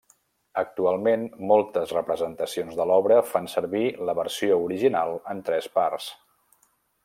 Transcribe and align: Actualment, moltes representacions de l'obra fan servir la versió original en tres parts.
Actualment, 0.59 1.25
moltes 1.51 1.93
representacions 1.97 2.79
de 2.79 2.89
l'obra 2.93 3.19
fan 3.35 3.51
servir 3.57 3.85
la 4.11 4.19
versió 4.23 4.59
original 4.65 5.15
en 5.35 5.47
tres 5.51 5.69
parts. 5.81 6.13